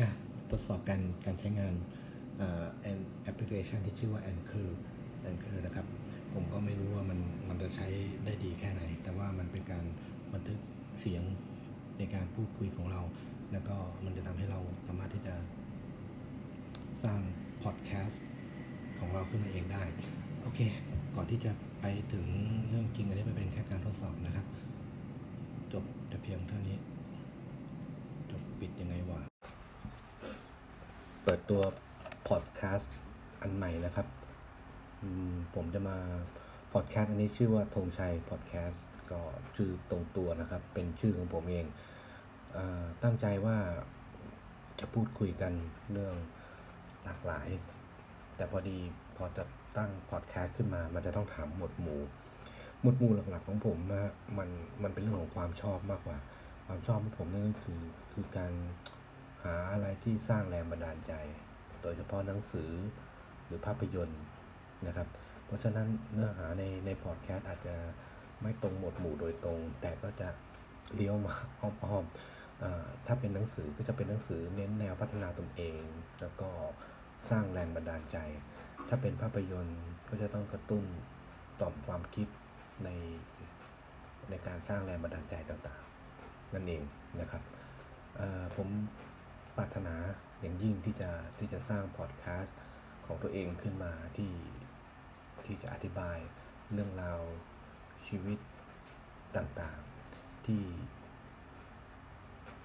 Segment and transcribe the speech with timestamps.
[0.00, 0.10] นะ
[0.50, 1.74] ทดสอบการการใช้งาน
[3.22, 4.68] แอปพลิเคชันที่ชื่อว่า Anchor
[5.30, 5.86] Anchor นะครับ
[6.34, 7.18] ผมก็ไม่รู้ว่ามัน
[7.48, 7.86] มันจะใช้
[8.24, 9.84] ได้ดีแค่ไหน แต่ว่ามันเป็นการ
[10.32, 10.58] บันทึก
[11.00, 11.22] เสียง
[11.98, 13.02] ในการพูดคุยของเรา
[13.52, 15.34] แล้วก็มันจะทำให้เราสามารถที่จะ
[17.02, 17.20] สร้าง
[17.62, 18.24] พอดแคสต์
[18.98, 19.82] ของเราขึ้นมาเองได้
[20.42, 20.60] โอเค
[21.16, 22.26] ก่อนที่จะไปถึง
[22.68, 24.46] เรื่องจริงอันนี้เป็นแค่การทดสอบนะครับ
[25.72, 26.76] จบแต่เพียงเท่านี้
[28.30, 29.31] จบปิดยังไงวะ
[31.24, 31.62] เปิดตัว
[32.28, 32.96] พอดแคสต์
[33.42, 34.06] อันใหม่นะครับ
[35.54, 35.96] ผมจะมา
[36.72, 39.20] พอดแคสต์อันนี้ชื่อว่าธงชัยพอดแคสต์ก็
[39.56, 41.66] ชื่อตรงตัวนะครับ เป็นชื่อของผมเอง
[42.56, 42.58] อ
[43.02, 43.56] ตั้งใจว่า
[44.80, 45.52] จะพูดคุยกัน
[45.92, 46.14] เรื่อง
[47.04, 47.48] หลากหลาย
[48.36, 48.78] แต่พอดี
[49.16, 49.44] พอจะ
[49.76, 52.00] ตั้งพอดแคสต์ขึ้นมา มันจะต้องถามหมวดหมู่
[52.80, 54.48] หมวดหมู่หลักๆของผมนะมัน
[54.82, 56.18] มันเป็นเรื่องของความชอบมากกว่า
[56.66, 57.80] ความชอบของผมนั่นก็คือ
[58.12, 58.52] คือการ
[59.44, 61.12] หาอะไรที่สร้างแรงบันดาลใจ
[61.82, 62.70] โดยเฉพาะหนังสือ
[63.46, 64.22] หรือภาพยนตร์
[64.86, 65.08] นะครับ
[65.46, 67.74] เพราะฉะนั้นเนื้อหาในในพอดแคสต์อาจจะ
[68.42, 70.28] ไม่ตรงหมวดหมู่โดยตรง แต่ก็จะ
[70.94, 75.80] เลี้ยวมาอ้อมๆถ้าเป็นหนังสือก็จะเป็นหนังสือเน้นแนวพัฒนาตนเอง
[76.20, 76.48] แล้วก็
[77.30, 78.18] สร้างแรงบันดาลใจ
[78.88, 80.84] ถ้าเป็นภาพยนตร์ก็จะต้องกระตุ้น
[81.60, 82.28] ต่อมความคิด
[82.84, 82.88] ใน
[84.30, 86.82] ในการสร้างแรงบันดาลใจต่างๆ นั่นเอง
[87.20, 87.42] นะครับ
[88.56, 88.68] ผม
[89.56, 89.96] ปรารถนา
[90.40, 92.58] อย่างยิ่งที่จะที่จะสร้างพอดแคสต์
[93.06, 94.32] ของตัวเองขึ้นมาที่
[95.44, 96.18] ที่จะอธิบาย
[96.72, 97.20] เรื่องราว
[98.06, 98.38] ชีวิต
[99.36, 100.64] ต่างๆ ที่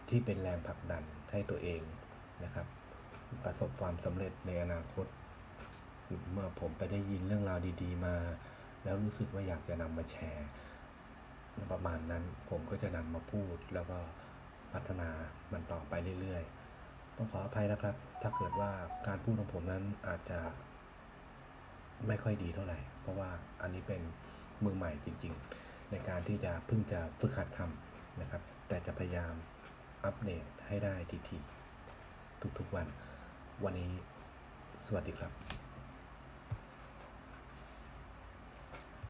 [0.10, 1.82] ที่เป็นแรงผลักดันให้ตัวเอง
[2.44, 2.68] นะครับ
[3.44, 5.06] ประสบความสำเร็จในอนาคต
[6.32, 8.16] เมื่อผมไปได้ยินเรื่องราวดี ๆ มา
[8.84, 10.48] แล้วรู้สึกว่าอยากจะนำมาแชร์
[11.72, 14.00] ประมาณนั้นผมก็จะนำมาพูดแล้วก็
[14.74, 15.10] พัฒนา
[15.52, 16.57] มันต่อไปเรื่อย ๆ
[17.18, 18.72] ต้องขออภัยนะครับ ถ้าเกิดว่า
[19.08, 20.40] การพูดของผมนั้นอาจจะ
[22.08, 23.30] ไม่ค่อยดีเท่าไหร่ เพราะว่า
[23.62, 24.02] อันนี้เป็น
[24.64, 25.34] มือใหม่จริง
[25.64, 29.34] ๆ ในการที่จะเพิ่งจะฝึกหัดทำนะครับ แต่จะพยายาม
[30.06, 30.96] อัปเดตให้ได้
[31.30, 32.88] ทีๆทุกๆวัน
[33.64, 33.92] วันนี้
[34.86, 35.57] สวัสดีครับ